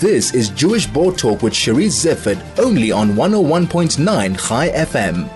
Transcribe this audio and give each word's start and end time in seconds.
This 0.00 0.34
is 0.34 0.50
Jewish 0.50 0.86
Board 0.86 1.16
Talk 1.16 1.42
with 1.42 1.54
Charisse 1.54 2.04
Zeifert, 2.04 2.38
only 2.58 2.92
on 2.92 3.12
101.9 3.12 3.96
Chai 4.46 4.68
FM. 4.68 5.26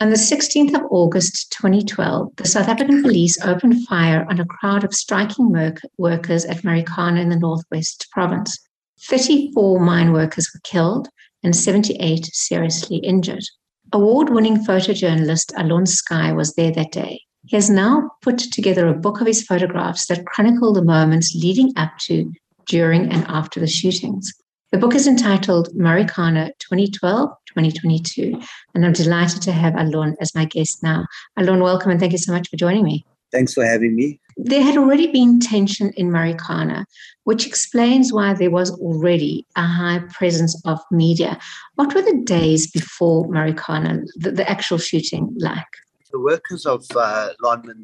On 0.00 0.10
the 0.10 0.16
16th 0.16 0.74
of 0.74 0.82
August 0.90 1.52
2012, 1.52 2.30
the 2.34 2.48
South 2.48 2.66
African 2.66 3.00
police 3.00 3.40
opened 3.44 3.86
fire 3.86 4.26
on 4.28 4.40
a 4.40 4.44
crowd 4.44 4.82
of 4.82 4.92
striking 4.92 5.52
workers 5.98 6.44
at 6.46 6.64
Marikana 6.64 7.20
in 7.20 7.28
the 7.28 7.38
Northwest 7.38 8.08
Province. 8.10 8.58
34 9.02 9.78
mine 9.78 10.12
workers 10.12 10.50
were 10.52 10.60
killed 10.64 11.08
and 11.44 11.54
78 11.54 12.26
seriously 12.32 12.96
injured. 12.96 13.44
Award 13.92 14.30
winning 14.30 14.64
photojournalist 14.64 15.52
Alon 15.56 15.84
Skuy 15.84 16.34
was 16.34 16.54
there 16.54 16.72
that 16.72 16.90
day. 16.90 17.20
He 17.46 17.54
has 17.56 17.70
now 17.70 18.10
put 18.20 18.38
together 18.38 18.88
a 18.88 18.94
book 18.94 19.20
of 19.20 19.28
his 19.28 19.44
photographs 19.44 20.06
that 20.06 20.26
chronicle 20.26 20.72
the 20.72 20.82
moments 20.82 21.36
leading 21.36 21.72
up 21.76 21.92
to 22.06 22.32
during 22.66 23.10
and 23.10 23.24
after 23.28 23.60
the 23.60 23.66
shootings. 23.66 24.32
The 24.72 24.78
book 24.78 24.94
is 24.94 25.08
entitled 25.08 25.68
Marikana 25.74 26.52
2012 26.60 27.30
2022, 27.46 28.40
and 28.74 28.86
I'm 28.86 28.92
delighted 28.92 29.42
to 29.42 29.52
have 29.52 29.74
Alon 29.74 30.14
as 30.20 30.34
my 30.34 30.44
guest 30.44 30.82
now. 30.82 31.06
Alon, 31.36 31.60
welcome 31.60 31.90
and 31.90 31.98
thank 31.98 32.12
you 32.12 32.18
so 32.18 32.32
much 32.32 32.48
for 32.48 32.56
joining 32.56 32.84
me. 32.84 33.04
Thanks 33.32 33.54
for 33.54 33.64
having 33.64 33.96
me. 33.96 34.20
There 34.36 34.62
had 34.62 34.76
already 34.76 35.08
been 35.08 35.40
tension 35.40 35.92
in 35.96 36.10
Marikana, 36.10 36.84
which 37.24 37.46
explains 37.46 38.12
why 38.12 38.32
there 38.32 38.50
was 38.50 38.70
already 38.78 39.46
a 39.56 39.62
high 39.62 40.02
presence 40.12 40.60
of 40.64 40.80
media. 40.90 41.38
What 41.74 41.94
were 41.94 42.02
the 42.02 42.22
days 42.24 42.70
before 42.70 43.26
Marikana, 43.28 44.04
the, 44.16 44.32
the 44.32 44.48
actual 44.48 44.78
shooting, 44.78 45.34
like? 45.38 45.66
The 46.12 46.20
workers 46.20 46.66
of 46.66 46.84
uh, 46.96 47.30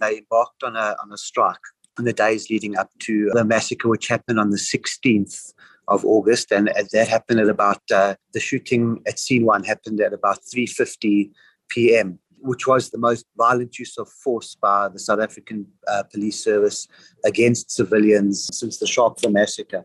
they 0.01 0.19
embarked 0.19 0.63
on 0.65 0.77
a, 0.77 0.97
on 1.03 1.13
a 1.13 1.19
strike 1.19 1.61
in 1.99 2.05
the 2.05 2.13
days 2.13 2.51
leading 2.51 2.77
up 2.77 2.91
to 3.01 3.31
the 3.33 3.45
massacre, 3.45 3.89
which 3.89 4.09
happened 4.09 4.39
on 4.39 4.51
the 4.51 4.57
16th 4.57 5.53
of 5.89 6.05
August, 6.05 6.51
and 6.51 6.71
that 6.93 7.09
happened 7.09 7.41
at 7.41 7.49
about 7.49 7.81
uh, 7.93 8.15
the 8.33 8.41
shooting 8.41 9.01
at 9.07 9.19
scene 9.19 9.45
one 9.45 9.65
happened 9.65 10.01
at 10.01 10.13
about 10.13 10.41
3:50 10.43 11.31
p.m., 11.69 12.19
which 12.39 12.67
was 12.67 12.91
the 12.91 12.99
most 12.99 13.25
violent 13.37 13.79
use 13.79 13.97
of 13.99 14.09
force 14.09 14.57
by 14.61 14.89
the 14.89 14.99
South 14.99 15.21
African 15.21 15.67
uh, 15.89 16.03
Police 16.13 16.43
Service 16.43 16.89
against 17.25 17.71
civilians 17.71 18.49
since 18.53 18.79
the 18.79 18.87
Sharpeville 18.87 19.33
massacre. 19.33 19.85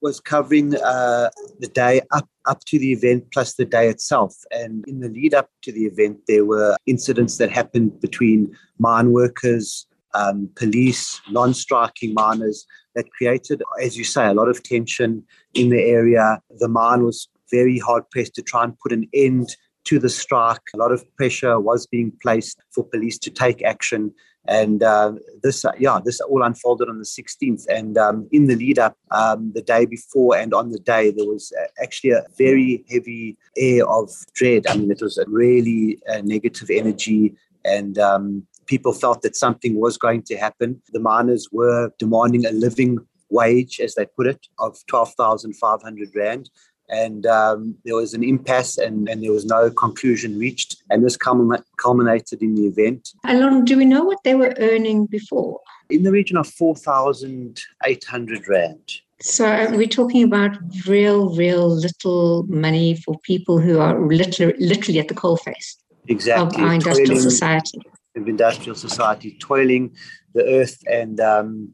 Was 0.00 0.18
covering 0.18 0.74
uh, 0.74 1.30
the 1.60 1.68
day 1.68 2.00
up 2.10 2.28
up 2.44 2.64
to 2.66 2.78
the 2.78 2.92
event 2.92 3.30
plus 3.32 3.54
the 3.54 3.64
day 3.64 3.88
itself, 3.88 4.34
and 4.50 4.84
in 4.88 4.98
the 4.98 5.08
lead 5.08 5.32
up 5.32 5.48
to 5.62 5.70
the 5.70 5.84
event, 5.86 6.18
there 6.26 6.44
were 6.44 6.76
incidents 6.86 7.38
that 7.38 7.52
happened 7.52 8.00
between 8.00 8.52
mine 8.78 9.12
workers, 9.12 9.86
um, 10.14 10.48
police, 10.56 11.20
non-striking 11.30 12.14
miners 12.14 12.66
that 12.94 13.10
created, 13.12 13.62
as 13.82 13.96
you 13.96 14.04
say, 14.04 14.26
a 14.26 14.34
lot 14.34 14.48
of 14.48 14.62
tension 14.62 15.24
in 15.54 15.70
the 15.70 15.82
area. 15.82 16.40
The 16.58 16.68
mine 16.68 17.04
was 17.04 17.28
very 17.50 17.78
hard 17.78 18.08
pressed 18.10 18.34
to 18.34 18.42
try 18.42 18.64
and 18.64 18.78
put 18.78 18.92
an 18.92 19.08
end 19.14 19.56
to 19.84 19.98
the 19.98 20.08
strike. 20.08 20.60
A 20.74 20.78
lot 20.78 20.92
of 20.92 21.04
pressure 21.16 21.58
was 21.60 21.86
being 21.86 22.12
placed 22.22 22.60
for 22.70 22.84
police 22.84 23.18
to 23.18 23.30
take 23.30 23.62
action. 23.62 24.12
And 24.46 24.82
uh, 24.82 25.12
this, 25.42 25.64
uh, 25.64 25.72
yeah, 25.78 26.00
this 26.04 26.20
all 26.20 26.42
unfolded 26.42 26.88
on 26.88 26.98
the 26.98 27.04
16th. 27.04 27.64
And 27.68 27.96
um, 27.96 28.28
in 28.32 28.46
the 28.46 28.56
lead 28.56 28.78
up, 28.78 28.96
um, 29.10 29.52
the 29.54 29.62
day 29.62 29.86
before 29.86 30.36
and 30.36 30.52
on 30.52 30.70
the 30.70 30.80
day, 30.80 31.12
there 31.12 31.26
was 31.26 31.52
uh, 31.60 31.66
actually 31.82 32.10
a 32.10 32.24
very 32.36 32.84
heavy 32.90 33.36
air 33.56 33.88
of 33.88 34.10
dread. 34.34 34.66
I 34.66 34.76
mean, 34.76 34.90
it 34.90 35.00
was 35.00 35.18
a 35.18 35.24
really 35.28 36.00
uh, 36.08 36.22
negative 36.24 36.70
energy. 36.70 37.34
And 37.64 37.98
um, 37.98 38.46
people 38.72 38.94
felt 38.94 39.20
that 39.20 39.36
something 39.36 39.78
was 39.78 39.98
going 39.98 40.22
to 40.22 40.34
happen. 40.34 40.80
The 40.94 40.98
miners 40.98 41.46
were 41.52 41.92
demanding 41.98 42.46
a 42.46 42.52
living 42.52 42.96
wage, 43.28 43.80
as 43.80 43.94
they 43.96 44.06
put 44.06 44.26
it, 44.26 44.46
of 44.58 44.78
12,500 44.86 46.08
Rand. 46.14 46.48
And 46.88 47.26
um, 47.26 47.74
there 47.84 47.96
was 47.96 48.14
an 48.14 48.24
impasse 48.24 48.78
and, 48.78 49.10
and 49.10 49.22
there 49.22 49.34
was 49.38 49.44
no 49.44 49.70
conclusion 49.70 50.38
reached. 50.38 50.82
And 50.88 51.04
this 51.04 51.18
culminated 51.18 52.40
in 52.40 52.54
the 52.54 52.66
event. 52.66 53.10
Alon, 53.26 53.66
do 53.66 53.76
we 53.76 53.84
know 53.84 54.04
what 54.04 54.24
they 54.24 54.34
were 54.34 54.54
earning 54.58 55.04
before? 55.04 55.60
In 55.90 56.02
the 56.02 56.10
region 56.10 56.38
of 56.38 56.48
4,800 56.48 58.48
Rand. 58.48 58.92
So 59.20 59.70
we're 59.72 59.86
talking 59.86 60.24
about 60.24 60.56
real, 60.86 61.36
real 61.36 61.68
little 61.68 62.44
money 62.48 62.96
for 62.96 63.18
people 63.20 63.58
who 63.58 63.80
are 63.80 64.00
literally, 64.00 64.54
literally 64.58 64.98
at 64.98 65.08
the 65.08 65.14
coalface 65.14 65.76
exactly. 66.08 66.62
of 66.62 66.66
our 66.66 66.74
industrial 66.74 67.08
toiling, 67.08 67.30
society 67.30 67.82
of 68.16 68.28
industrial 68.28 68.74
society 68.74 69.36
toiling 69.40 69.94
the 70.34 70.44
earth 70.60 70.82
and 70.90 71.20
um, 71.20 71.72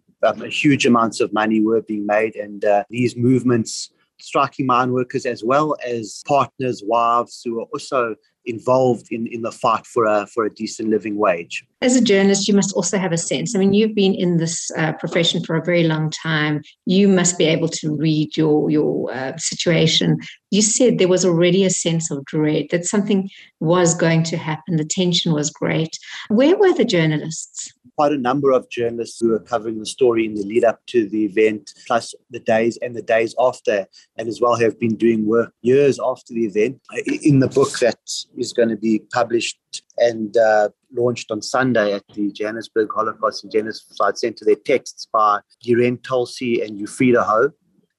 huge 0.49 0.87
amounts 0.87 1.21
of 1.21 1.33
money 1.33 1.61
were 1.61 1.83
being 1.83 2.07
made 2.07 2.35
and 2.37 2.65
uh, 2.65 2.85
these 2.91 3.17
movements 3.17 3.91
striking 4.21 4.67
mine 4.67 4.93
workers 4.93 5.27
as 5.27 5.45
well 5.45 5.77
as 5.87 6.23
partners 6.27 6.83
wives 6.85 7.41
who 7.45 7.61
are 7.61 7.67
also 7.73 8.17
involved 8.45 9.09
in, 9.11 9.27
in 9.29 9.43
the 9.43 9.53
fight 9.53 9.87
for 9.87 10.05
a 10.07 10.27
for 10.27 10.45
a 10.45 10.55
decent 10.55 10.89
living 10.89 11.17
wage. 11.17 11.65
As 11.81 11.95
a 11.95 12.03
journalist, 12.03 12.49
you 12.49 12.55
must 12.55 12.75
also 12.75 12.99
have 12.99 13.13
a 13.13 13.17
sense. 13.17 13.55
I 13.55 13.61
mean, 13.61 13.73
you've 13.73 13.95
been 13.95 14.15
in 14.15 14.39
this 14.39 14.69
uh, 14.77 14.95
profession 14.95 15.45
for 15.45 15.55
a 15.55 15.65
very 15.65 15.85
long 15.85 16.11
time. 16.11 16.61
You 16.87 17.07
must 17.07 17.39
be 17.39 17.45
able 17.45 17.69
to 17.69 17.95
read 17.95 18.37
your 18.37 18.69
your 18.69 19.13
uh, 19.15 19.37
situation. 19.37 20.19
You 20.51 20.63
said 20.63 20.99
there 20.99 21.07
was 21.07 21.25
already 21.25 21.65
a 21.65 21.71
sense 21.71 22.11
of 22.11 22.25
dread 22.25 22.67
that 22.71 22.85
something 22.85 23.31
was 23.61 23.95
going 23.95 24.25
to 24.25 24.37
happen. 24.37 24.77
The 24.77 24.85
tension 24.85 25.33
was 25.33 25.51
great. 25.51 25.97
Where 26.29 26.57
were 26.57 26.75
the 26.75 26.85
journalists? 26.85 27.73
quite 27.99 28.13
a 28.13 28.17
number 28.17 28.53
of 28.53 28.71
journalists 28.71 29.19
who 29.21 29.31
were 29.31 29.41
covering 29.41 29.81
the 29.81 29.85
story 29.85 30.25
in 30.25 30.37
the 30.37 30.45
lead 30.45 30.63
up 30.63 30.79
to 30.87 31.09
the 31.09 31.25
event, 31.25 31.73
plus 31.89 32.15
the 32.31 32.39
days 32.39 32.79
and 32.81 32.95
the 32.95 33.03
days 33.03 33.35
after, 33.41 33.89
and 34.17 34.29
as 34.29 34.41
well 34.41 34.55
have 34.55 34.79
been 34.79 34.95
doing 34.95 35.27
work 35.27 35.53
years 35.63 35.99
after 35.99 36.33
the 36.33 36.47
event. 36.47 36.81
In 37.25 37.41
the 37.41 37.49
book 37.49 37.77
that 37.81 37.99
is 38.37 38.53
going 38.53 38.69
to 38.69 38.77
be 38.77 39.03
published 39.13 39.59
and 39.99 40.37
uh, 40.37 40.69
launched 40.95 41.31
on 41.31 41.43
Sunday 41.43 41.93
at 41.93 42.05
the 42.15 42.33
Johannesburg 42.33 42.89
Holocaust 42.95 43.45
and 43.45 43.53
Genocide 43.53 44.19
Center, 44.19 44.45
there 44.45 44.55
are 44.55 44.65
texts 44.65 45.07
by 45.13 45.41
Niren 45.67 45.99
Tolsi 46.01 46.65
and 46.65 46.79
Ufrieda 46.79 47.25
Ho 47.25 47.51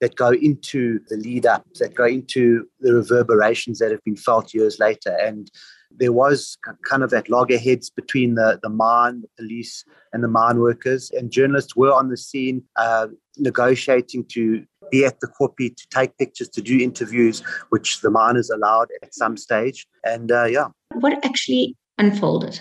that 0.01 0.15
go 0.15 0.29
into 0.29 0.99
the 1.09 1.17
lead 1.17 1.45
up, 1.45 1.65
that 1.75 1.93
go 1.93 2.05
into 2.05 2.65
the 2.79 2.93
reverberations 2.93 3.79
that 3.79 3.91
have 3.91 4.03
been 4.03 4.15
felt 4.15 4.53
years 4.53 4.79
later. 4.79 5.15
And 5.21 5.51
there 5.91 6.13
was 6.13 6.57
kind 6.87 7.03
of 7.03 7.09
that 7.09 7.29
loggerheads 7.29 7.89
between 7.89 8.35
the, 8.35 8.59
the 8.63 8.69
mine, 8.69 9.21
the 9.21 9.29
police, 9.37 9.83
and 10.13 10.23
the 10.23 10.27
mine 10.27 10.59
workers. 10.59 11.11
And 11.11 11.31
journalists 11.31 11.75
were 11.75 11.91
on 11.91 12.09
the 12.09 12.17
scene 12.17 12.63
uh, 12.77 13.07
negotiating 13.37 14.25
to 14.29 14.63
be 14.91 15.05
at 15.05 15.19
the 15.19 15.27
Koppie, 15.27 15.75
to 15.75 15.87
take 15.89 16.17
pictures, 16.17 16.49
to 16.49 16.61
do 16.61 16.79
interviews, 16.79 17.43
which 17.69 18.01
the 18.01 18.09
miners 18.09 18.49
allowed 18.49 18.87
at 19.03 19.13
some 19.13 19.37
stage. 19.37 19.85
And 20.03 20.31
uh, 20.31 20.45
yeah. 20.45 20.67
What 20.99 21.23
actually 21.25 21.75
unfolded? 21.97 22.59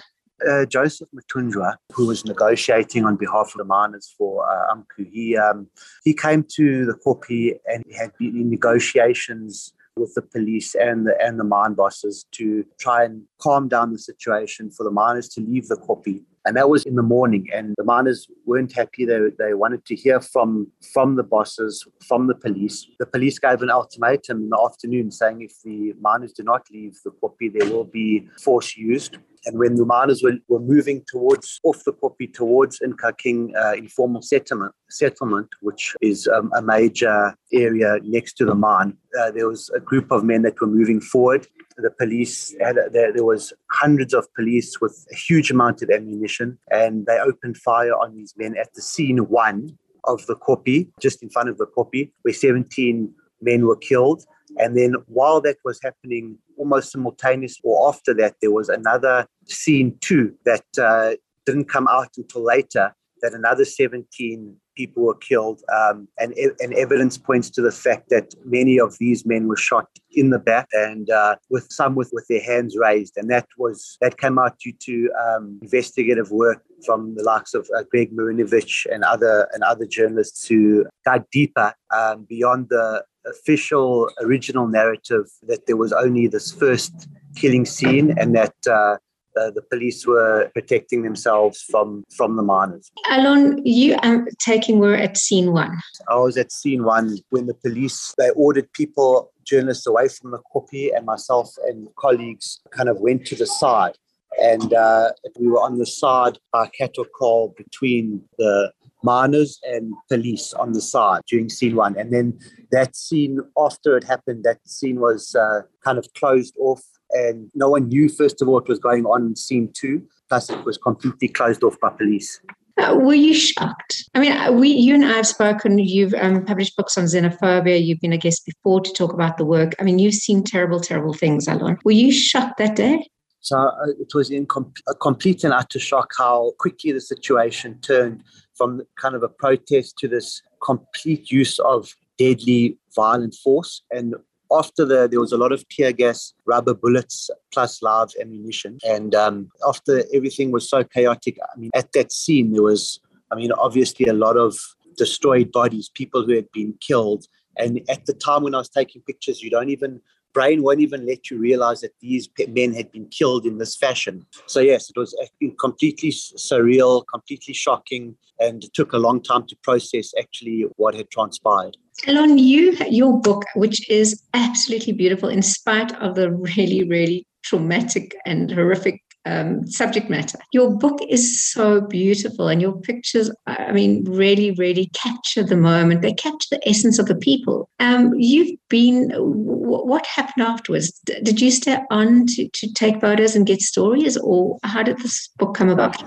Uh, 0.48 0.64
Joseph 0.66 1.08
Mathunjwa, 1.12 1.76
who 1.92 2.06
was 2.06 2.24
negotiating 2.24 3.04
on 3.04 3.16
behalf 3.16 3.52
of 3.54 3.58
the 3.58 3.64
miners 3.64 4.14
for 4.16 4.48
uh, 4.48 4.74
AMCU, 4.74 5.10
he, 5.10 5.36
um, 5.36 5.66
he 6.04 6.14
came 6.14 6.44
to 6.54 6.86
the 6.86 6.94
Koppie 7.04 7.54
and 7.66 7.82
he 7.88 7.94
had 7.96 8.12
been 8.18 8.36
in 8.36 8.48
negotiations 8.48 9.72
with 9.96 10.14
the 10.14 10.22
police 10.22 10.76
and 10.76 11.06
the 11.06 11.14
and 11.20 11.40
the 11.40 11.44
mine 11.44 11.74
bosses 11.74 12.24
to 12.30 12.64
try 12.78 13.04
and 13.04 13.22
calm 13.40 13.66
down 13.66 13.92
the 13.92 13.98
situation 13.98 14.70
for 14.70 14.84
the 14.84 14.90
miners 14.90 15.28
to 15.30 15.40
leave 15.40 15.66
the 15.66 15.76
Koppie. 15.76 16.22
And 16.48 16.56
that 16.56 16.70
was 16.70 16.84
in 16.84 16.94
the 16.94 17.02
morning, 17.02 17.46
and 17.52 17.74
the 17.76 17.84
miners 17.84 18.26
weren't 18.46 18.72
happy. 18.72 19.04
They, 19.04 19.18
they 19.38 19.52
wanted 19.52 19.84
to 19.84 19.94
hear 19.94 20.18
from 20.18 20.72
from 20.94 21.16
the 21.16 21.22
bosses, 21.22 21.86
from 22.06 22.26
the 22.26 22.34
police. 22.34 22.86
The 22.98 23.04
police 23.04 23.38
gave 23.38 23.60
an 23.60 23.68
ultimatum 23.68 24.44
in 24.44 24.48
the 24.48 24.58
afternoon 24.58 25.10
saying 25.10 25.42
if 25.42 25.60
the 25.62 25.92
miners 26.00 26.32
do 26.32 26.42
not 26.42 26.62
leave 26.72 26.96
the 27.04 27.10
Koppie, 27.10 27.52
there 27.52 27.70
will 27.70 27.84
be 27.84 28.26
force 28.42 28.78
used. 28.78 29.18
And 29.48 29.58
when 29.58 29.76
the 29.76 29.86
miners 29.86 30.22
were, 30.22 30.36
were 30.48 30.60
moving 30.60 31.02
towards 31.08 31.58
off 31.64 31.82
the 31.84 31.94
Koppie 31.94 32.32
towards 32.32 32.80
Nkaneng 32.80 33.56
uh, 33.56 33.72
informal 33.72 34.20
settlement, 34.20 34.74
settlement, 34.90 35.48
which 35.62 35.96
is 36.02 36.28
um, 36.28 36.50
a 36.54 36.60
major 36.60 37.34
area 37.50 37.96
next 38.02 38.34
to 38.34 38.44
the 38.44 38.54
mine, 38.54 38.94
uh, 39.18 39.30
there 39.30 39.48
was 39.48 39.70
a 39.74 39.80
group 39.80 40.10
of 40.10 40.22
men 40.22 40.42
that 40.42 40.60
were 40.60 40.66
moving 40.66 41.00
forward. 41.00 41.46
The 41.78 41.90
police 41.90 42.54
had 42.60 42.76
there, 42.92 43.10
there 43.10 43.24
was 43.24 43.54
hundreds 43.70 44.12
of 44.12 44.26
police 44.34 44.78
with 44.82 45.06
a 45.10 45.16
huge 45.16 45.50
amount 45.50 45.80
of 45.80 45.88
ammunition, 45.88 46.58
and 46.70 47.06
they 47.06 47.18
opened 47.18 47.56
fire 47.56 47.94
on 47.94 48.16
these 48.16 48.34
men 48.36 48.54
at 48.60 48.74
the 48.74 48.82
scene 48.82 49.18
one 49.28 49.78
of 50.04 50.26
the 50.26 50.36
Koppie, 50.36 50.88
just 51.00 51.22
in 51.22 51.30
front 51.30 51.48
of 51.48 51.56
the 51.56 51.66
Koppie, 51.66 52.10
where 52.22 52.34
17 52.34 53.14
men 53.40 53.66
were 53.66 53.76
killed. 53.76 54.24
And 54.58 54.76
then 54.76 54.94
while 55.06 55.40
that 55.42 55.56
was 55.64 55.78
happening, 55.82 56.38
almost 56.58 56.92
simultaneous 56.92 57.58
or 57.62 57.88
after 57.88 58.14
that, 58.14 58.34
there 58.40 58.52
was 58.52 58.68
another 58.68 59.26
scene 59.46 59.96
too 60.00 60.34
that 60.44 60.64
uh, 60.80 61.14
didn't 61.46 61.68
come 61.68 61.88
out 61.88 62.08
until 62.16 62.44
later 62.44 62.94
that 63.22 63.34
another 63.34 63.64
17 63.64 64.56
people 64.76 65.02
were 65.02 65.14
killed, 65.16 65.60
um, 65.76 66.06
and, 66.18 66.32
and 66.60 66.72
evidence 66.74 67.18
points 67.18 67.50
to 67.50 67.60
the 67.60 67.72
fact 67.72 68.08
that 68.10 68.32
many 68.44 68.78
of 68.78 68.96
these 68.98 69.26
men 69.26 69.48
were 69.48 69.56
shot 69.56 69.88
in 70.12 70.30
the 70.30 70.38
back 70.38 70.68
and 70.72 71.10
uh, 71.10 71.34
with 71.50 71.66
some 71.70 71.94
with, 71.96 72.10
with 72.12 72.26
their 72.28 72.40
hands 72.42 72.76
raised, 72.78 73.14
and 73.16 73.28
that 73.28 73.46
was 73.58 73.98
that 74.00 74.18
came 74.18 74.38
out 74.38 74.58
due 74.60 74.72
to 74.80 75.10
um, 75.24 75.58
investigative 75.60 76.30
work 76.30 76.62
from 76.86 77.14
the 77.16 77.24
likes 77.24 77.54
of 77.54 77.68
uh, 77.76 77.82
Greg 77.90 78.16
Marinovich 78.16 78.86
and 78.90 79.02
other 79.02 79.48
and 79.52 79.62
other 79.64 79.84
journalists 79.84 80.46
who 80.46 80.86
dug 81.04 81.24
deeper 81.32 81.74
um, 81.94 82.24
beyond 82.28 82.68
the 82.70 83.04
official 83.26 84.10
original 84.22 84.66
narrative 84.66 85.26
that 85.46 85.66
there 85.66 85.76
was 85.76 85.92
only 85.92 86.26
this 86.26 86.52
first 86.52 87.08
killing 87.36 87.64
scene 87.64 88.14
and 88.18 88.34
that 88.34 88.54
uh, 88.68 88.96
uh, 89.38 89.50
the 89.50 89.62
police 89.70 90.06
were 90.06 90.50
protecting 90.52 91.02
themselves 91.02 91.62
from 91.62 92.04
from 92.16 92.36
the 92.36 92.42
miners. 92.42 92.90
Alon, 93.10 93.64
you 93.64 93.96
are 94.02 94.26
taking 94.38 94.78
were 94.78 94.96
at 94.96 95.16
scene 95.16 95.52
one. 95.52 95.78
I 96.08 96.16
was 96.16 96.36
at 96.36 96.50
scene 96.50 96.84
one 96.84 97.18
when 97.30 97.46
the 97.46 97.54
police 97.54 98.14
they 98.18 98.30
ordered 98.30 98.72
people, 98.72 99.30
journalists, 99.44 99.86
away 99.86 100.08
from 100.08 100.32
the 100.32 100.40
kopje, 100.52 100.96
and 100.96 101.06
myself 101.06 101.50
and 101.66 101.88
colleagues 101.96 102.60
kind 102.70 102.88
of 102.88 103.00
went 103.00 103.26
to 103.26 103.36
the 103.36 103.46
side. 103.46 103.96
And 104.42 104.72
uh, 104.72 105.12
we 105.38 105.48
were 105.48 105.60
on 105.60 105.78
the 105.78 105.86
side 105.86 106.38
by 106.52 106.68
cattle 106.68 107.06
kraal 107.12 107.54
between 107.56 108.22
the 108.38 108.72
miners 109.02 109.58
and 109.64 109.92
police 110.08 110.52
on 110.54 110.72
the 110.72 110.80
side 110.80 111.22
during 111.28 111.48
scene 111.48 111.76
one. 111.76 111.96
And 111.98 112.12
then 112.12 112.38
that 112.72 112.96
scene, 112.96 113.40
after 113.56 113.96
it 113.96 114.04
happened, 114.04 114.44
that 114.44 114.58
scene 114.66 115.00
was 115.00 115.34
uh, 115.34 115.62
kind 115.84 115.98
of 115.98 116.06
closed 116.14 116.54
off 116.58 116.82
and 117.10 117.50
no 117.54 117.70
one 117.70 117.88
knew, 117.88 118.08
first 118.08 118.42
of 118.42 118.48
all, 118.48 118.54
what 118.54 118.68
was 118.68 118.78
going 118.78 119.06
on 119.06 119.26
in 119.26 119.36
scene 119.36 119.70
two. 119.72 120.06
Plus, 120.28 120.50
it 120.50 120.64
was 120.64 120.76
completely 120.76 121.28
closed 121.28 121.62
off 121.64 121.76
by 121.80 121.88
police. 121.90 122.40
Uh, 122.78 122.94
were 122.94 123.14
you 123.14 123.34
shocked? 123.34 124.04
I 124.14 124.20
mean, 124.20 124.32
uh, 124.32 124.52
we, 124.52 124.68
you 124.68 124.94
and 124.94 125.04
I 125.04 125.14
have 125.14 125.26
spoken. 125.26 125.78
You've 125.78 126.14
um, 126.14 126.44
published 126.44 126.76
books 126.76 126.96
on 126.96 127.04
xenophobia. 127.04 127.84
You've 127.84 128.00
been 128.00 128.12
a 128.12 128.18
guest 128.18 128.44
before 128.46 128.80
to 128.82 128.92
talk 128.92 129.12
about 129.12 129.36
the 129.36 129.44
work. 129.44 129.74
I 129.80 129.82
mean, 129.84 129.98
you've 129.98 130.14
seen 130.14 130.44
terrible, 130.44 130.78
terrible 130.78 131.14
things, 131.14 131.48
Alon. 131.48 131.78
Were 131.84 131.92
you 131.92 132.12
shocked 132.12 132.58
that 132.58 132.76
day? 132.76 133.08
So 133.48 133.58
uh, 133.58 133.86
it 133.98 134.12
was 134.14 134.30
in 134.30 134.44
com- 134.44 134.74
a 134.88 134.94
complete 134.94 135.42
and 135.42 135.54
utter 135.54 135.78
shock 135.78 136.10
how 136.18 136.52
quickly 136.58 136.92
the 136.92 137.00
situation 137.00 137.78
turned 137.80 138.22
from 138.54 138.82
kind 139.00 139.14
of 139.14 139.22
a 139.22 139.28
protest 139.28 139.96
to 139.98 140.08
this 140.08 140.42
complete 140.62 141.30
use 141.30 141.58
of 141.60 141.94
deadly 142.18 142.76
violent 142.94 143.34
force. 143.34 143.82
And 143.90 144.16
after 144.52 144.84
the, 144.84 145.08
there 145.08 145.20
was 145.20 145.32
a 145.32 145.38
lot 145.38 145.52
of 145.52 145.66
tear 145.70 145.92
gas, 145.92 146.34
rubber 146.44 146.74
bullets, 146.74 147.30
plus 147.50 147.80
live 147.80 148.08
ammunition. 148.20 148.78
And 148.86 149.14
um, 149.14 149.48
after 149.66 150.04
everything 150.12 150.50
was 150.50 150.68
so 150.68 150.84
chaotic, 150.84 151.38
I 151.42 151.58
mean, 151.58 151.70
at 151.74 151.92
that 151.92 152.12
scene, 152.12 152.52
there 152.52 152.62
was, 152.62 153.00
I 153.32 153.34
mean, 153.34 153.52
obviously 153.52 154.06
a 154.06 154.12
lot 154.12 154.36
of 154.36 154.58
destroyed 154.98 155.52
bodies, 155.52 155.88
people 155.88 156.24
who 156.24 156.34
had 156.34 156.50
been 156.52 156.74
killed. 156.80 157.24
And 157.56 157.80
at 157.88 158.04
the 158.04 158.12
time 158.12 158.42
when 158.42 158.54
I 158.54 158.58
was 158.58 158.68
taking 158.68 159.00
pictures, 159.02 159.42
you 159.42 159.48
don't 159.48 159.70
even 159.70 160.02
brain 160.32 160.62
won't 160.62 160.80
even 160.80 161.06
let 161.06 161.30
you 161.30 161.38
realize 161.38 161.80
that 161.80 161.92
these 162.00 162.28
men 162.48 162.74
had 162.74 162.90
been 162.92 163.06
killed 163.06 163.46
in 163.46 163.58
this 163.58 163.76
fashion. 163.76 164.26
So, 164.46 164.60
yes, 164.60 164.90
it 164.90 164.96
was 164.96 165.16
completely 165.58 166.10
surreal, 166.10 167.04
completely 167.12 167.54
shocking, 167.54 168.16
and 168.38 168.64
it 168.64 168.72
took 168.74 168.92
a 168.92 168.98
long 168.98 169.22
time 169.22 169.46
to 169.46 169.56
process 169.62 170.12
actually 170.18 170.66
what 170.76 170.94
had 170.94 171.10
transpired. 171.10 171.76
Alon, 172.06 172.38
you, 172.38 172.76
your 172.88 173.20
book, 173.20 173.44
which 173.56 173.88
is 173.90 174.22
absolutely 174.34 174.92
beautiful 174.92 175.28
in 175.28 175.42
spite 175.42 175.92
of 175.96 176.14
the 176.14 176.30
really, 176.30 176.84
really 176.84 177.26
traumatic 177.42 178.14
and 178.26 178.50
horrific 178.50 179.02
um, 179.24 179.66
subject 179.66 180.08
matter. 180.08 180.38
Your 180.52 180.76
book 180.76 181.00
is 181.08 181.44
so 181.44 181.80
beautiful, 181.80 182.48
and 182.48 182.62
your 182.62 182.80
pictures, 182.80 183.30
I 183.46 183.72
mean, 183.72 184.04
really, 184.04 184.52
really 184.52 184.90
capture 184.94 185.42
the 185.42 185.56
moment. 185.56 186.02
They 186.02 186.14
capture 186.14 186.56
the 186.56 186.68
essence 186.68 186.98
of 186.98 187.06
the 187.06 187.14
people. 187.14 187.68
Um, 187.80 188.14
you've 188.16 188.58
been, 188.68 189.10
what 189.18 190.06
happened 190.06 190.46
afterwards? 190.46 190.92
Did 191.00 191.40
you 191.40 191.50
stay 191.50 191.78
on 191.90 192.26
to, 192.26 192.48
to 192.48 192.72
take 192.72 193.00
photos 193.00 193.36
and 193.36 193.46
get 193.46 193.60
stories, 193.60 194.16
or 194.16 194.58
how 194.62 194.82
did 194.82 194.98
this 194.98 195.28
book 195.38 195.54
come 195.54 195.68
about? 195.68 196.02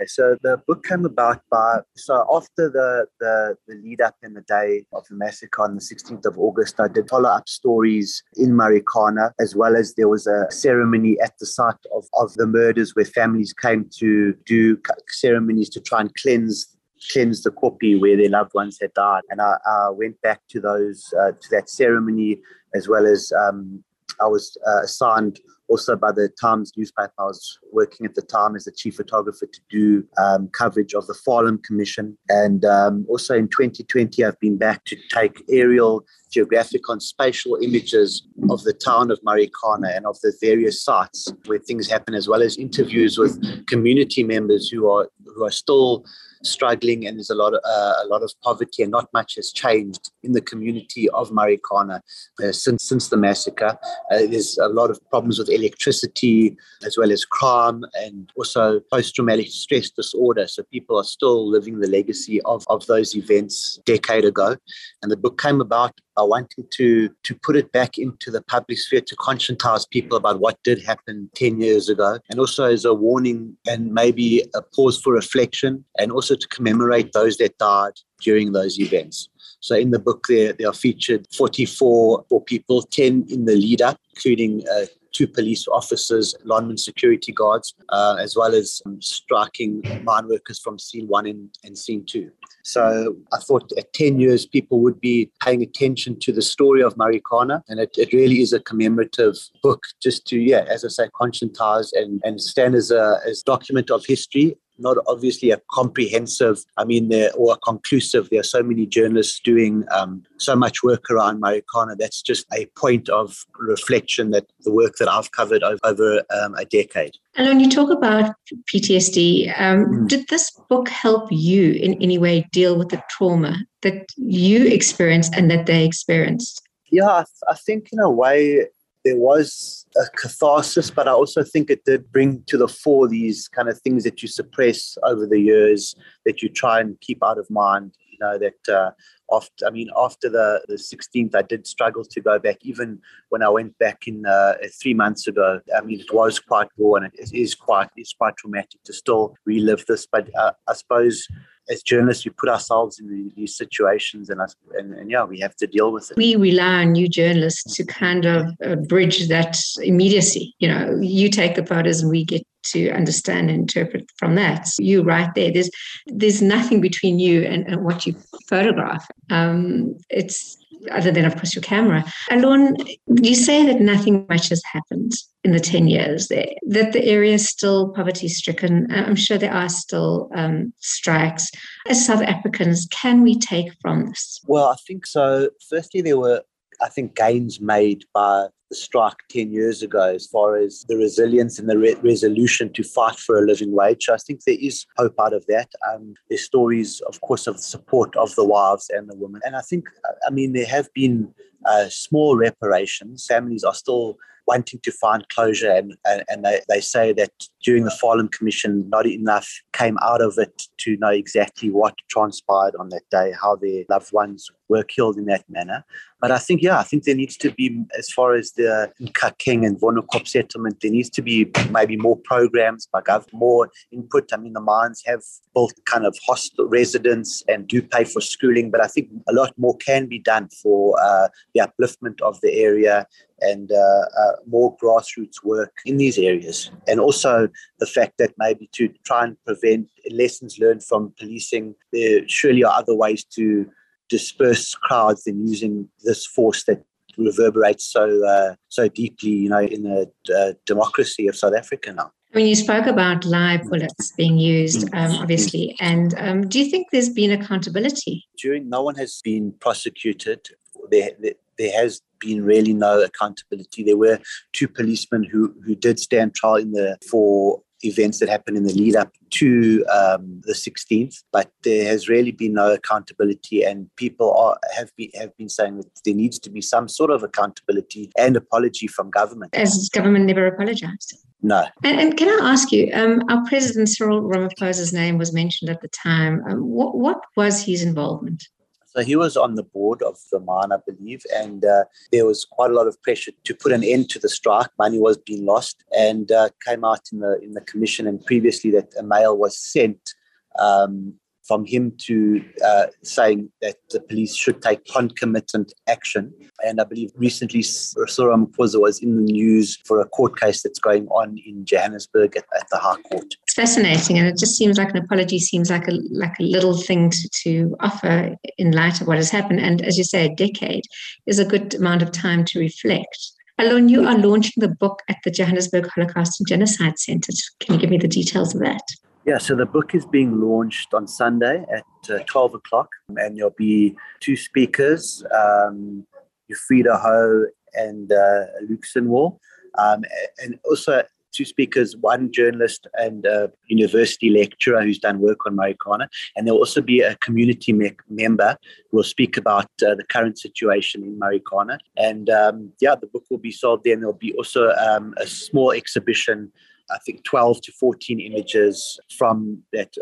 Okay, 0.00 0.06
so 0.06 0.34
the 0.42 0.56
book 0.66 0.82
came 0.86 1.04
about 1.04 1.42
by 1.50 1.80
so 1.94 2.26
after 2.32 2.70
the, 2.70 3.06
the 3.20 3.54
the 3.68 3.74
lead 3.74 4.00
up 4.00 4.16
in 4.22 4.32
the 4.32 4.40
day 4.42 4.86
of 4.94 5.04
the 5.10 5.14
massacre 5.14 5.62
on 5.62 5.74
the 5.74 5.80
16th 5.80 6.24
of 6.24 6.38
August, 6.38 6.80
I 6.80 6.88
did 6.88 7.10
follow 7.10 7.28
up 7.28 7.46
stories 7.46 8.22
in 8.36 8.52
Marikana, 8.52 9.32
as 9.38 9.54
well 9.54 9.76
as 9.76 9.94
there 9.96 10.08
was 10.08 10.26
a 10.26 10.50
ceremony 10.50 11.18
at 11.22 11.34
the 11.38 11.44
site 11.44 11.74
of, 11.94 12.06
of 12.14 12.32
the 12.34 12.46
murders 12.46 12.96
where 12.96 13.04
families 13.04 13.52
came 13.52 13.90
to 13.98 14.32
do 14.46 14.78
ceremonies 15.08 15.68
to 15.70 15.80
try 15.80 16.00
and 16.00 16.14
cleanse 16.14 16.74
cleanse 17.12 17.42
the 17.42 17.50
kopje 17.50 18.00
where 18.00 18.16
their 18.16 18.30
loved 18.30 18.54
ones 18.54 18.78
had 18.80 18.94
died. 18.94 19.22
And 19.28 19.42
I, 19.42 19.56
I 19.66 19.90
went 19.90 20.18
back 20.22 20.40
to 20.50 20.60
those 20.60 21.12
uh, 21.20 21.32
to 21.32 21.48
that 21.50 21.68
ceremony 21.68 22.40
as 22.74 22.88
well 22.88 23.06
as 23.06 23.32
um, 23.32 23.84
I 24.18 24.28
was 24.28 24.56
uh, 24.66 24.82
assigned 24.82 25.40
also 25.70 25.96
by 25.96 26.10
the 26.12 26.28
Times 26.40 26.72
newspaper. 26.76 27.12
I 27.18 27.24
was 27.24 27.58
working 27.72 28.04
at 28.04 28.14
the 28.14 28.22
time 28.22 28.56
as 28.56 28.64
the 28.64 28.72
chief 28.72 28.96
photographer 28.96 29.46
to 29.46 29.60
do 29.70 30.04
um, 30.18 30.48
coverage 30.48 30.94
of 30.94 31.06
the 31.06 31.14
Farlam 31.26 31.62
Commission. 31.62 32.18
And 32.28 32.64
um, 32.64 33.06
also 33.08 33.36
in 33.36 33.48
2020, 33.48 34.24
I've 34.24 34.38
been 34.40 34.58
back 34.58 34.84
to 34.86 34.96
take 35.14 35.42
aerial 35.48 36.04
geographic 36.30 36.82
and 36.88 37.02
spatial 37.02 37.56
images 37.62 38.26
of 38.50 38.62
the 38.64 38.72
town 38.72 39.10
of 39.10 39.20
Marikana 39.26 39.96
and 39.96 40.06
of 40.06 40.20
the 40.20 40.32
various 40.40 40.82
sites 40.82 41.32
where 41.46 41.58
things 41.58 41.88
happen, 41.88 42.14
as 42.14 42.28
well 42.28 42.42
as 42.42 42.56
interviews 42.56 43.16
with 43.16 43.66
community 43.66 44.24
members 44.24 44.68
who 44.68 44.90
are 44.90 45.08
who 45.24 45.44
are 45.44 45.50
still 45.50 46.04
struggling 46.42 47.06
and 47.06 47.18
there's 47.18 47.30
a 47.30 47.34
lot 47.34 47.54
of 47.54 47.60
uh, 47.64 47.94
a 48.02 48.06
lot 48.06 48.22
of 48.22 48.32
poverty 48.42 48.82
and 48.82 48.90
not 48.90 49.08
much 49.12 49.34
has 49.36 49.52
changed 49.52 50.10
in 50.22 50.32
the 50.32 50.40
community 50.40 51.08
of 51.10 51.30
Marikana 51.30 52.00
uh, 52.42 52.52
since 52.52 52.84
since 52.84 53.08
the 53.08 53.16
massacre. 53.16 53.76
Uh, 54.10 54.26
there's 54.30 54.58
a 54.58 54.68
lot 54.68 54.90
of 54.90 54.98
problems 55.10 55.38
with 55.38 55.50
electricity 55.50 56.56
as 56.84 56.96
well 56.96 57.12
as 57.12 57.24
crime 57.24 57.84
and 57.94 58.30
also 58.36 58.80
post-traumatic 58.92 59.48
stress 59.48 59.90
disorder. 59.90 60.46
So 60.46 60.62
people 60.72 60.98
are 60.98 61.04
still 61.04 61.48
living 61.48 61.80
the 61.80 61.88
legacy 61.88 62.40
of, 62.42 62.64
of 62.68 62.86
those 62.86 63.14
events 63.14 63.80
decade 63.84 64.24
ago. 64.24 64.56
And 65.02 65.10
the 65.10 65.16
book 65.16 65.40
came 65.40 65.60
about 65.60 66.00
by 66.16 66.22
wanting 66.22 66.66
to 66.70 67.08
to 67.22 67.34
put 67.34 67.56
it 67.56 67.72
back 67.72 67.98
into 67.98 68.30
the 68.30 68.42
public 68.42 68.78
sphere 68.78 69.00
to 69.00 69.16
conscientize 69.16 69.88
people 69.88 70.16
about 70.16 70.40
what 70.40 70.58
did 70.64 70.82
happen 70.82 71.30
10 71.34 71.60
years 71.60 71.88
ago 71.88 72.18
and 72.28 72.38
also 72.38 72.64
as 72.64 72.84
a 72.84 72.92
warning 72.92 73.56
and 73.66 73.92
maybe 73.94 74.42
a 74.54 74.62
pause 74.74 75.00
for 75.00 75.12
reflection 75.12 75.84
and 75.98 76.12
also 76.12 76.29
to 76.36 76.48
commemorate 76.48 77.12
those 77.12 77.36
that 77.38 77.58
died 77.58 77.94
during 78.22 78.52
those 78.52 78.78
events. 78.78 79.28
So 79.60 79.76
in 79.76 79.90
the 79.90 79.98
book, 79.98 80.26
there, 80.28 80.52
there 80.52 80.68
are 80.68 80.74
featured 80.74 81.26
44 81.32 82.24
people, 82.46 82.82
10 82.82 83.26
in 83.28 83.44
the 83.44 83.54
lead 83.54 83.82
up, 83.82 83.98
including 84.14 84.64
uh, 84.72 84.86
two 85.12 85.26
police 85.26 85.66
officers, 85.68 86.34
Lonmin 86.46 86.78
security 86.78 87.32
guards, 87.32 87.74
uh, 87.90 88.16
as 88.18 88.36
well 88.36 88.54
as 88.54 88.80
um, 88.86 89.00
striking 89.02 89.82
mine 90.02 90.28
workers 90.28 90.58
from 90.58 90.78
scene 90.78 91.06
one 91.08 91.26
and, 91.26 91.50
and 91.64 91.76
scene 91.76 92.04
two. 92.06 92.30
So 92.62 93.16
I 93.32 93.38
thought 93.38 93.72
at 93.76 93.92
10 93.92 94.20
years, 94.20 94.46
people 94.46 94.80
would 94.80 95.00
be 95.00 95.30
paying 95.42 95.62
attention 95.62 96.18
to 96.20 96.32
the 96.32 96.42
story 96.42 96.82
of 96.82 96.94
Marikana. 96.94 97.62
And 97.68 97.80
it, 97.80 97.90
it 97.96 98.12
really 98.12 98.42
is 98.42 98.52
a 98.52 98.60
commemorative 98.60 99.36
book 99.62 99.82
just 100.00 100.26
to, 100.28 100.38
yeah, 100.38 100.64
as 100.68 100.84
I 100.84 100.88
say, 100.88 101.08
conscientize 101.20 101.88
and, 101.94 102.20
and 102.24 102.40
stand 102.40 102.74
as 102.74 102.90
a 102.90 103.18
as 103.26 103.42
document 103.42 103.90
of 103.90 104.04
history 104.06 104.56
not 104.80 104.96
obviously 105.06 105.50
a 105.50 105.60
comprehensive, 105.70 106.64
I 106.76 106.84
mean, 106.84 107.12
or 107.36 107.54
a 107.54 107.58
conclusive. 107.58 108.28
There 108.30 108.40
are 108.40 108.44
so 108.44 108.62
many 108.62 108.86
journalists 108.86 109.40
doing 109.40 109.84
um, 109.90 110.22
so 110.38 110.56
much 110.56 110.82
work 110.82 111.10
around 111.10 111.40
Marikana. 111.42 111.96
That's 111.98 112.22
just 112.22 112.46
a 112.52 112.66
point 112.76 113.08
of 113.08 113.44
reflection 113.58 114.30
that 114.30 114.46
the 114.60 114.72
work 114.72 114.96
that 114.96 115.08
I've 115.08 115.32
covered 115.32 115.62
over, 115.62 115.78
over 115.84 116.22
um, 116.30 116.54
a 116.54 116.64
decade. 116.64 117.16
And 117.36 117.46
when 117.46 117.60
you 117.60 117.70
talk 117.70 117.90
about 117.90 118.34
PTSD, 118.72 119.58
um, 119.60 119.84
mm. 119.86 120.08
did 120.08 120.28
this 120.28 120.50
book 120.68 120.88
help 120.88 121.28
you 121.30 121.72
in 121.72 121.94
any 122.02 122.18
way 122.18 122.48
deal 122.52 122.76
with 122.78 122.88
the 122.88 123.02
trauma 123.10 123.56
that 123.82 124.06
you 124.16 124.66
experienced 124.66 125.34
and 125.34 125.50
that 125.50 125.66
they 125.66 125.84
experienced? 125.84 126.62
Yeah, 126.90 127.06
I, 127.06 127.18
th- 127.18 127.48
I 127.48 127.54
think 127.54 127.88
in 127.92 128.00
a 128.00 128.10
way 128.10 128.66
there 129.04 129.16
was 129.16 129.86
a 129.96 130.08
catharsis, 130.16 130.90
but 130.90 131.08
I 131.08 131.12
also 131.12 131.42
think 131.42 131.70
it 131.70 131.84
did 131.84 132.10
bring 132.12 132.42
to 132.46 132.58
the 132.58 132.68
fore 132.68 133.08
these 133.08 133.48
kind 133.48 133.68
of 133.68 133.80
things 133.80 134.04
that 134.04 134.22
you 134.22 134.28
suppress 134.28 134.96
over 135.04 135.26
the 135.26 135.40
years 135.40 135.94
that 136.26 136.42
you 136.42 136.48
try 136.48 136.80
and 136.80 137.00
keep 137.00 137.22
out 137.24 137.38
of 137.38 137.48
mind. 137.50 137.96
You 138.10 138.18
know 138.20 138.38
that 138.38 138.72
uh, 138.72 138.90
after 139.32 139.66
I 139.66 139.70
mean 139.70 139.88
after 139.96 140.28
the 140.28 140.62
the 140.68 140.74
16th, 140.74 141.34
I 141.34 141.42
did 141.42 141.66
struggle 141.66 142.04
to 142.04 142.20
go 142.20 142.38
back. 142.38 142.58
Even 142.60 143.00
when 143.30 143.42
I 143.42 143.48
went 143.48 143.78
back 143.78 144.06
in 144.06 144.26
uh, 144.26 144.54
three 144.80 144.94
months 144.94 145.26
ago, 145.26 145.60
I 145.74 145.80
mean 145.80 146.00
it 146.00 146.12
was 146.12 146.38
quite 146.38 146.68
raw 146.78 146.94
and 146.94 147.06
it 147.06 147.30
is 147.32 147.54
quite 147.54 147.88
it's 147.96 148.12
quite 148.12 148.36
traumatic 148.36 148.82
to 148.84 148.92
still 148.92 149.34
relive 149.46 149.86
this. 149.86 150.06
But 150.06 150.28
uh, 150.36 150.52
I 150.68 150.74
suppose 150.74 151.26
as 151.70 151.82
journalists, 151.82 152.24
we 152.24 152.32
put 152.32 152.48
ourselves 152.48 152.98
in 152.98 153.32
these 153.36 153.56
situations, 153.56 154.28
and, 154.28 154.40
us, 154.40 154.54
and, 154.74 154.92
and 154.94 155.10
yeah, 155.10 155.24
we 155.24 155.38
have 155.40 155.54
to 155.56 155.66
deal 155.66 155.92
with 155.92 156.10
it. 156.10 156.16
We 156.16 156.36
rely 156.36 156.82
on 156.82 156.94
you 156.96 157.08
journalists 157.08 157.74
to 157.76 157.84
kind 157.84 158.26
of 158.26 158.46
uh, 158.64 158.76
bridge 158.76 159.28
that 159.28 159.58
immediacy. 159.82 160.54
You 160.58 160.68
know, 160.68 160.98
you 161.00 161.30
take 161.30 161.54
the 161.54 161.64
photos, 161.64 162.02
and 162.02 162.10
we 162.10 162.24
get 162.24 162.42
to 162.62 162.90
understand 162.90 163.50
and 163.50 163.60
interpret 163.60 164.04
from 164.18 164.34
that. 164.34 164.68
So 164.68 164.82
you 164.82 165.02
right 165.02 165.32
there. 165.34 165.50
There's 165.52 165.70
there's 166.06 166.42
nothing 166.42 166.80
between 166.80 167.18
you 167.18 167.42
and, 167.42 167.66
and 167.66 167.84
what 167.84 168.06
you 168.06 168.16
photograph. 168.48 169.06
Um, 169.30 169.96
it's 170.10 170.56
other 170.90 171.10
than, 171.10 171.24
of 171.24 171.34
course, 171.34 171.54
your 171.54 171.62
camera. 171.62 172.04
Alon, 172.30 172.76
you 173.22 173.34
say 173.34 173.64
that 173.66 173.80
nothing 173.80 174.26
much 174.28 174.48
has 174.48 174.62
happened 174.64 175.12
in 175.42 175.52
the 175.52 175.60
10 175.60 175.88
years 175.88 176.28
there, 176.28 176.48
that 176.68 176.92
the 176.92 177.04
area 177.04 177.34
is 177.34 177.48
still 177.48 177.90
poverty 177.90 178.28
stricken. 178.28 178.86
I'm 178.90 179.16
sure 179.16 179.38
there 179.38 179.54
are 179.54 179.68
still 179.68 180.30
um, 180.34 180.72
strikes. 180.80 181.50
As 181.88 182.04
South 182.04 182.22
Africans, 182.22 182.86
can 182.90 183.22
we 183.22 183.38
take 183.38 183.72
from 183.80 184.06
this? 184.06 184.40
Well, 184.46 184.66
I 184.66 184.76
think 184.86 185.06
so. 185.06 185.50
Firstly, 185.68 186.02
there 186.02 186.18
were, 186.18 186.42
I 186.82 186.88
think, 186.88 187.14
gains 187.14 187.60
made 187.60 188.04
by 188.14 188.46
the 188.70 188.76
strike 188.76 189.16
10 189.28 189.52
years 189.52 189.82
ago 189.82 190.14
as 190.14 190.26
far 190.26 190.56
as 190.56 190.84
the 190.88 190.96
resilience 190.96 191.58
and 191.58 191.68
the 191.68 191.76
re- 191.76 191.96
resolution 192.02 192.72
to 192.72 192.82
fight 192.82 193.16
for 193.16 193.38
a 193.38 193.46
living 193.46 193.72
wage. 193.72 194.04
So 194.04 194.14
I 194.14 194.18
think 194.18 194.44
there 194.44 194.56
is 194.60 194.86
hope 194.96 195.14
out 195.20 195.32
of 195.32 195.44
that. 195.46 195.70
Um, 195.92 196.14
there's 196.28 196.44
stories, 196.44 197.00
of 197.08 197.20
course, 197.20 197.46
of 197.46 197.56
the 197.56 197.62
support 197.62 198.16
of 198.16 198.34
the 198.36 198.44
wives 198.44 198.88
and 198.90 199.10
the 199.10 199.16
women. 199.16 199.40
And 199.44 199.56
I 199.56 199.60
think, 199.60 199.88
I 200.26 200.30
mean, 200.30 200.52
there 200.52 200.66
have 200.66 200.88
been 200.94 201.34
uh, 201.66 201.88
small 201.88 202.36
reparations. 202.36 203.26
Families 203.26 203.64
are 203.64 203.74
still 203.74 204.16
wanting 204.46 204.80
to 204.82 204.90
find 204.90 205.28
closure 205.28 205.70
and, 205.70 205.94
and, 206.04 206.24
and 206.28 206.44
they, 206.44 206.60
they 206.68 206.80
say 206.80 207.12
that 207.12 207.30
during 207.62 207.84
the 207.84 207.98
Farlam 208.02 208.32
Commission, 208.32 208.88
not 208.88 209.06
enough 209.06 209.48
came 209.72 209.96
out 210.02 210.20
of 210.20 210.38
it 210.38 210.64
to 210.78 210.96
know 210.96 211.10
exactly 211.10 211.70
what 211.70 211.94
transpired 212.08 212.74
on 212.76 212.88
that 212.88 213.08
day, 213.10 213.32
how 213.40 213.54
their 213.56 213.84
loved 213.88 214.12
ones 214.12 214.50
were 214.70 214.84
killed 214.84 215.16
in 215.18 215.26
that 215.26 215.44
manner. 215.50 215.84
But 216.20 216.30
I 216.30 216.38
think, 216.38 216.62
yeah, 216.62 216.78
I 216.78 216.82
think 216.82 217.04
there 217.04 217.14
needs 217.14 217.36
to 217.38 217.50
be, 217.50 217.82
as 217.98 218.10
far 218.10 218.34
as 218.34 218.52
the 218.52 218.92
King 219.38 219.64
and 219.64 219.80
Wonderkop 219.80 220.28
settlement, 220.28 220.76
there 220.80 220.90
needs 220.90 221.10
to 221.10 221.22
be 221.22 221.50
maybe 221.70 221.96
more 221.96 222.18
programs 222.32 222.86
by 222.86 223.00
government, 223.00 223.32
more 223.32 223.70
input. 223.90 224.30
I 224.32 224.36
mean, 224.36 224.52
the 224.52 224.60
mines 224.60 225.02
have 225.06 225.22
built 225.54 225.74
kind 225.86 226.04
of 226.04 226.16
hostel 226.26 226.66
residents 226.68 227.42
and 227.48 227.66
do 227.66 227.80
pay 227.82 228.04
for 228.04 228.20
schooling, 228.20 228.70
but 228.70 228.82
I 228.82 228.86
think 228.86 229.08
a 229.28 229.32
lot 229.32 229.52
more 229.56 229.76
can 229.78 230.06
be 230.06 230.18
done 230.18 230.48
for 230.62 231.00
uh, 231.02 231.28
the 231.54 231.62
upliftment 231.66 232.20
of 232.20 232.40
the 232.42 232.52
area 232.52 233.06
and 233.40 233.72
uh, 233.72 234.04
uh, 234.22 234.32
more 234.46 234.76
grassroots 234.76 235.42
work 235.42 235.72
in 235.86 235.96
these 235.96 236.18
areas. 236.18 236.70
And 236.86 237.00
also 237.00 237.48
the 237.78 237.86
fact 237.86 238.18
that 238.18 238.34
maybe 238.36 238.68
to 238.72 238.88
try 239.04 239.24
and 239.24 239.36
prevent 239.46 239.88
lessons 240.10 240.58
learned 240.58 240.84
from 240.84 241.14
policing, 241.18 241.74
there 241.92 242.28
surely 242.28 242.62
are 242.62 242.78
other 242.78 242.94
ways 242.94 243.24
to 243.36 243.70
disperse 244.10 244.74
crowds 244.74 245.24
than 245.24 245.46
using 245.46 245.88
this 246.04 246.26
force 246.26 246.64
that 246.64 246.84
reverberates 247.16 247.84
so 247.84 248.26
uh, 248.26 248.54
so 248.68 248.88
deeply, 248.88 249.30
you 249.30 249.48
know, 249.48 249.60
in 249.60 249.82
the 249.84 250.10
uh, 250.36 250.52
democracy 250.66 251.28
of 251.28 251.36
South 251.36 251.54
Africa 251.54 251.92
now. 251.92 252.12
I 252.32 252.38
mean, 252.38 252.46
you 252.46 252.54
spoke 252.54 252.86
about 252.86 253.24
live 253.24 253.64
bullets 253.64 254.12
being 254.12 254.38
used, 254.38 254.86
mm. 254.86 254.98
um, 254.98 255.16
obviously, 255.20 255.76
and 255.80 256.14
um, 256.18 256.48
do 256.48 256.60
you 256.60 256.70
think 256.70 256.88
there's 256.92 257.08
been 257.08 257.32
accountability? 257.32 258.24
During, 258.38 258.68
no 258.68 258.82
one 258.82 258.94
has 258.96 259.20
been 259.24 259.52
prosecuted. 259.60 260.48
There, 260.90 261.10
there, 261.18 261.34
there 261.58 261.72
has 261.72 262.00
been 262.20 262.44
really 262.44 262.72
no 262.72 263.02
accountability. 263.02 263.82
There 263.82 263.96
were 263.96 264.20
two 264.52 264.68
policemen 264.68 265.24
who 265.24 265.54
who 265.64 265.74
did 265.74 265.98
stand 265.98 266.34
trial 266.34 266.56
in 266.56 266.72
the 266.72 266.98
for 267.10 267.62
events 267.82 268.18
that 268.18 268.28
happened 268.28 268.56
in 268.56 268.64
the 268.64 268.72
lead 268.72 268.96
up 268.96 269.12
to 269.30 269.84
um, 269.86 270.40
the 270.44 270.52
16th, 270.52 271.22
but 271.32 271.50
there 271.62 271.86
has 271.86 272.08
really 272.08 272.32
been 272.32 272.54
no 272.54 272.72
accountability, 272.72 273.62
and 273.62 273.88
people 273.96 274.32
are, 274.34 274.58
have 274.76 274.94
been 274.96 275.10
have 275.14 275.36
been 275.36 275.48
saying 275.48 275.76
that 275.78 275.86
there 276.04 276.14
needs 276.14 276.38
to 276.38 276.50
be 276.50 276.60
some 276.60 276.88
sort 276.88 277.10
of 277.10 277.22
accountability 277.22 278.10
and 278.18 278.36
apology 278.36 278.86
from 278.86 279.10
government. 279.10 279.54
As 279.54 279.88
government 279.88 280.26
never 280.26 280.46
apologized. 280.46 281.16
No. 281.42 281.66
And, 281.82 281.98
and, 281.98 282.16
can 282.18 282.28
I 282.28 282.50
ask 282.50 282.70
you, 282.70 282.90
um, 282.92 283.22
our 283.30 283.42
president 283.46 283.88
Cyril 283.88 284.22
Ramaphosa's 284.22 284.92
name 284.92 285.16
was 285.16 285.32
mentioned 285.32 285.70
at 285.70 285.80
the 285.80 285.88
time. 285.88 286.44
Um, 286.46 286.60
what, 286.68 286.96
what 286.96 287.22
was 287.34 287.62
his 287.62 287.82
involvement? 287.82 288.46
So 288.92 289.02
he 289.02 289.14
was 289.14 289.36
on 289.36 289.54
the 289.54 289.62
board 289.62 290.02
of 290.02 290.18
the 290.32 290.40
mine, 290.40 290.72
I 290.72 290.78
believe, 290.84 291.22
and 291.34 291.64
uh, 291.64 291.84
there 292.10 292.26
was 292.26 292.44
quite 292.44 292.72
a 292.72 292.74
lot 292.74 292.88
of 292.88 293.00
pressure 293.02 293.30
to 293.44 293.54
put 293.54 293.70
an 293.70 293.84
end 293.84 294.10
to 294.10 294.18
the 294.18 294.28
strike. 294.28 294.70
Money 294.78 294.98
was 294.98 295.16
being 295.16 295.46
lost, 295.46 295.84
and 295.96 296.32
uh, 296.32 296.48
came 296.66 296.84
out 296.84 297.00
in 297.12 297.20
the 297.20 297.38
in 297.40 297.52
the 297.52 297.60
commission 297.60 298.06
and 298.08 298.24
previously 298.24 298.70
that 298.72 298.92
a 298.98 299.02
mail 299.02 299.36
was 299.38 299.56
sent 299.56 300.14
um, 300.58 301.14
from 301.50 301.64
him 301.64 301.92
to 301.98 302.40
uh, 302.64 302.86
saying 303.02 303.50
that 303.60 303.74
the 303.90 303.98
police 303.98 304.36
should 304.36 304.62
take 304.62 304.84
concomitant 304.84 305.72
action. 305.88 306.32
And 306.64 306.80
I 306.80 306.84
believe 306.84 307.10
recently 307.16 307.62
Cyril 307.62 308.06
Ramaphosa 308.06 308.80
was 308.80 309.02
in 309.02 309.16
the 309.16 309.32
news 309.32 309.76
for 309.84 310.00
a 310.00 310.04
court 310.04 310.38
case 310.38 310.62
that's 310.62 310.78
going 310.78 311.08
on 311.08 311.38
in 311.44 311.64
Johannesburg 311.64 312.36
at, 312.36 312.44
at, 312.56 312.68
the 312.70 312.76
High 312.76 313.02
Court. 313.02 313.34
It's 313.42 313.54
fascinating, 313.54 314.16
and 314.16 314.28
it 314.28 314.38
just 314.38 314.56
seems 314.56 314.78
like 314.78 314.90
an 314.90 314.98
apology 314.98 315.40
seems 315.40 315.70
like 315.70 315.88
a 315.88 315.94
like 316.12 316.38
a 316.38 316.44
little 316.44 316.76
thing 316.76 317.10
to, 317.10 317.28
to 317.42 317.76
offer 317.80 318.36
in 318.56 318.70
light 318.70 319.00
of 319.00 319.08
what 319.08 319.16
has 319.16 319.30
happened. 319.30 319.58
And 319.58 319.82
as 319.82 319.98
you 319.98 320.04
say, 320.04 320.26
a 320.26 320.34
decade 320.36 320.84
is 321.26 321.40
a 321.40 321.44
good 321.44 321.74
amount 321.74 322.02
of 322.02 322.12
time 322.12 322.44
to 322.44 322.60
reflect. 322.60 323.18
Alon, 323.58 323.88
you 323.88 324.06
are 324.06 324.16
launching 324.16 324.60
the 324.60 324.76
book 324.84 325.02
at 325.08 325.16
the 325.24 325.32
Johannesburg 325.32 325.88
Holocaust 325.88 326.40
and 326.40 326.46
Genocide 326.46 327.00
Centre. 327.00 327.32
Can 327.58 327.74
you 327.74 327.80
give 327.80 327.90
me 327.90 327.98
the 327.98 328.06
details 328.06 328.54
of 328.54 328.60
that? 328.60 328.86
Yeah, 329.26 329.36
so 329.36 329.54
the 329.54 329.66
book 329.66 329.94
is 329.94 330.06
being 330.06 330.40
launched 330.40 330.94
on 330.94 331.06
Sunday 331.06 331.66
at 331.70 332.10
uh, 332.10 332.20
12 332.24 332.54
o'clock, 332.54 332.88
and 333.08 333.36
there'll 333.36 333.50
be 333.50 333.94
two 334.20 334.34
speakers, 334.34 335.22
um, 335.34 336.06
Ho 336.50 337.44
and 337.74 338.10
uh, 338.10 338.44
Luke 338.66 338.84
Sinwell, 338.86 339.38
um, 339.76 340.04
and 340.42 340.58
also 340.64 341.02
two 341.32 341.44
speakers, 341.44 341.96
one 341.98 342.32
journalist 342.32 342.86
and 342.94 343.26
a 343.26 343.52
university 343.68 344.30
lecturer 344.30 344.82
who's 344.82 344.98
done 344.98 345.20
work 345.20 345.46
on 345.46 345.54
Marikana. 345.54 346.08
And 346.34 346.46
there'll 346.46 346.58
also 346.58 346.80
be 346.80 347.00
a 347.00 347.14
community 347.16 347.72
me- 347.72 347.96
member 348.08 348.56
who 348.90 348.96
will 348.96 349.04
speak 349.04 349.36
about 349.36 349.68
uh, 349.86 349.94
the 349.94 350.04
current 350.08 350.38
situation 350.38 351.02
in 351.02 351.18
Marikana. 351.18 351.78
And 351.96 352.30
um, 352.30 352.72
yeah, 352.80 352.94
the 352.94 353.06
book 353.06 353.24
will 353.30 353.38
be 353.38 353.52
sold 353.52 353.84
there. 353.84 353.92
And 353.92 354.02
there'll 354.02 354.14
be 354.14 354.32
also 354.34 354.70
um, 354.70 355.14
a 355.18 355.26
small 355.26 355.72
exhibition 355.72 356.52
I 356.92 356.98
think 356.98 357.24
12 357.24 357.62
to 357.62 357.72
14 357.72 358.20
images 358.20 358.98
from 359.16 359.62
that 359.72 359.94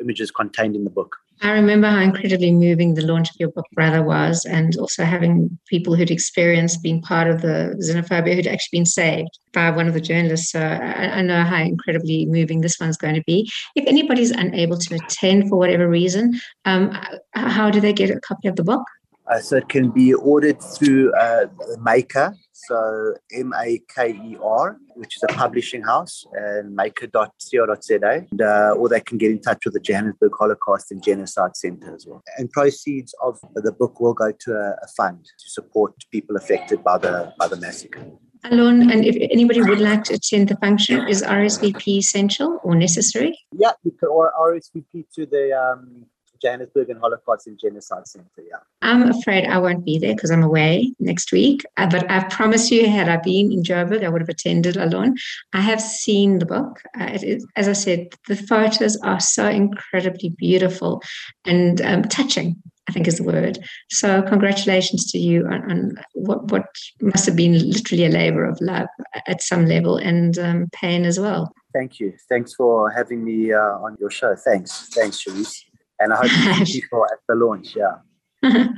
images 0.00 0.30
contained 0.30 0.76
in 0.76 0.84
the 0.84 0.90
book. 0.90 1.16
I 1.42 1.52
remember 1.52 1.88
how 1.88 2.00
incredibly 2.00 2.52
moving 2.52 2.94
the 2.94 3.06
launch 3.06 3.30
of 3.30 3.36
your 3.38 3.50
book, 3.50 3.64
Brother, 3.72 4.02
was, 4.02 4.44
and 4.44 4.76
also 4.76 5.04
having 5.04 5.58
people 5.68 5.94
who'd 5.94 6.10
experienced 6.10 6.82
being 6.82 7.00
part 7.00 7.28
of 7.28 7.40
the 7.40 7.74
xenophobia 7.80 8.34
who'd 8.34 8.46
actually 8.46 8.80
been 8.80 8.86
saved 8.86 9.38
by 9.54 9.70
one 9.70 9.88
of 9.88 9.94
the 9.94 10.02
journalists. 10.02 10.52
So 10.52 10.60
I, 10.60 11.18
I 11.18 11.22
know 11.22 11.42
how 11.42 11.62
incredibly 11.62 12.26
moving 12.26 12.60
this 12.60 12.78
one's 12.78 12.98
going 12.98 13.14
to 13.14 13.24
be. 13.26 13.50
If 13.74 13.86
anybody's 13.86 14.32
unable 14.32 14.76
to 14.76 14.94
attend 14.96 15.48
for 15.48 15.56
whatever 15.56 15.88
reason, 15.88 16.38
um, 16.66 16.94
how 17.32 17.70
do 17.70 17.80
they 17.80 17.94
get 17.94 18.10
a 18.10 18.20
copy 18.20 18.46
of 18.46 18.56
the 18.56 18.64
book? 18.64 18.82
Uh, 19.30 19.38
so 19.38 19.56
it 19.56 19.68
can 19.68 19.90
be 19.90 20.12
ordered 20.12 20.60
through 20.60 21.12
uh, 21.14 21.46
Maker, 21.80 22.34
so 22.52 23.14
M 23.32 23.52
A 23.56 23.80
K 23.94 24.10
E 24.10 24.36
R, 24.42 24.76
which 24.96 25.16
is 25.16 25.22
a 25.22 25.32
publishing 25.32 25.82
house, 25.82 26.24
and 26.32 26.74
maker.co.za, 26.74 28.26
and, 28.30 28.42
uh, 28.42 28.74
or 28.76 28.88
they 28.88 29.00
can 29.00 29.18
get 29.18 29.30
in 29.30 29.40
touch 29.40 29.64
with 29.64 29.74
the 29.74 29.80
Johannesburg 29.80 30.32
Holocaust 30.36 30.90
and 30.90 31.02
Genocide 31.02 31.56
Centre 31.56 31.94
as 31.94 32.06
well. 32.06 32.22
And 32.38 32.50
proceeds 32.50 33.14
of 33.22 33.38
the 33.54 33.72
book 33.72 34.00
will 34.00 34.14
go 34.14 34.32
to 34.32 34.52
a, 34.52 34.70
a 34.82 34.88
fund 34.96 35.24
to 35.24 35.50
support 35.50 35.94
people 36.10 36.36
affected 36.36 36.82
by 36.82 36.98
the 36.98 37.32
by 37.38 37.46
the 37.46 37.56
massacre. 37.56 38.04
Alon, 38.44 38.90
and 38.90 39.04
if 39.04 39.16
anybody 39.30 39.60
would 39.62 39.80
like 39.80 40.02
to 40.04 40.14
attend 40.14 40.48
the 40.48 40.56
function, 40.56 41.06
is 41.08 41.22
RSVP 41.22 41.98
essential 41.98 42.58
or 42.64 42.74
necessary? 42.74 43.38
Yeah, 43.52 43.72
you 43.84 43.92
can, 43.92 44.08
or 44.08 44.32
RSVP 44.40 45.04
to 45.14 45.26
the 45.26 45.52
um, 45.52 46.06
Johannesburg 46.40 46.90
and 46.90 47.00
Holocaust 47.00 47.46
and 47.46 47.58
Genocide 47.58 48.06
Center. 48.06 48.28
Yeah. 48.38 48.58
I'm 48.82 49.10
afraid 49.10 49.46
I 49.46 49.58
won't 49.58 49.84
be 49.84 49.98
there 49.98 50.14
because 50.14 50.30
I'm 50.30 50.42
away 50.42 50.92
next 50.98 51.32
week. 51.32 51.64
Uh, 51.76 51.88
but 51.88 52.10
I 52.10 52.24
promise 52.24 52.70
you, 52.70 52.88
had 52.88 53.08
I 53.08 53.18
been 53.18 53.52
in 53.52 53.62
Joburg, 53.62 54.04
I 54.04 54.08
would 54.08 54.22
have 54.22 54.28
attended 54.28 54.76
Alon. 54.76 55.16
I 55.52 55.60
have 55.60 55.80
seen 55.80 56.38
the 56.38 56.46
book. 56.46 56.80
Uh, 56.98 57.18
as 57.56 57.68
I 57.68 57.72
said, 57.72 58.08
the 58.28 58.36
photos 58.36 58.96
are 58.98 59.20
so 59.20 59.46
incredibly 59.48 60.30
beautiful 60.30 61.02
and 61.44 61.80
um, 61.82 62.02
touching. 62.04 62.56
I 62.88 62.92
think 62.92 63.06
is 63.06 63.18
the 63.18 63.24
word. 63.24 63.58
So 63.90 64.20
congratulations 64.22 65.12
to 65.12 65.18
you 65.18 65.46
on, 65.46 65.70
on, 65.70 65.94
what, 66.14 66.50
what 66.50 66.66
must 67.00 67.24
have 67.26 67.36
been 67.36 67.70
literally 67.70 68.04
a 68.04 68.08
labor 68.08 68.44
of 68.44 68.60
love 68.60 68.88
at 69.28 69.42
some 69.42 69.66
level 69.66 69.96
and 69.96 70.36
um, 70.40 70.68
pain 70.72 71.04
as 71.04 71.20
well. 71.20 71.52
Thank 71.72 72.00
you. 72.00 72.14
Thanks 72.28 72.52
for 72.52 72.90
having 72.90 73.22
me 73.22 73.52
uh, 73.52 73.60
on 73.60 73.96
your 74.00 74.10
show. 74.10 74.34
Thanks. 74.34 74.88
Thanks, 74.88 75.22
Charisse 75.22 75.69
and 76.00 76.12
I 76.12 76.16
hope 76.16 76.58
to 76.58 76.66
see 76.66 76.80
people 76.80 77.04
at 77.04 77.18
the 77.28 77.34
launch. 77.34 77.76
Yeah. 77.76 77.96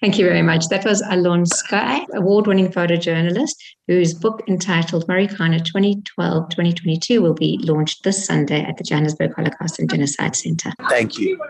Thank 0.00 0.18
you 0.18 0.26
very 0.26 0.42
much. 0.42 0.68
That 0.68 0.84
was 0.84 1.02
Alon 1.08 1.44
Skuy, 1.44 2.06
award 2.14 2.46
winning 2.46 2.68
photojournalist, 2.68 3.54
whose 3.86 4.12
book 4.12 4.42
entitled 4.46 5.06
Marikana 5.08 5.64
2012 5.64 6.50
2022 6.50 7.22
will 7.22 7.32
be 7.32 7.58
launched 7.62 8.04
this 8.04 8.26
Sunday 8.26 8.62
at 8.62 8.76
the 8.76 8.84
Johannesburg 8.84 9.34
Holocaust 9.34 9.78
and 9.78 9.88
Genocide 9.88 10.36
Centre. 10.36 10.72
Thank 10.90 11.18
you. 11.18 11.40